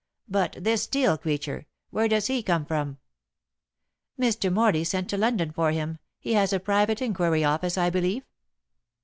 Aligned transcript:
But 0.27 0.57
this 0.59 0.81
Steel 0.81 1.15
creature. 1.15 1.67
Where 1.91 2.07
does 2.07 2.25
he 2.25 2.41
come 2.41 2.65
from?" 2.65 2.97
"Mr. 4.19 4.51
Morley 4.51 4.83
sent 4.83 5.11
to 5.11 5.17
London 5.17 5.51
for 5.51 5.69
him. 5.69 5.99
He 6.19 6.33
has 6.33 6.51
a 6.51 6.59
private 6.59 7.03
inquiry 7.03 7.43
office, 7.43 7.77
I 7.77 7.91
believe." 7.91 8.23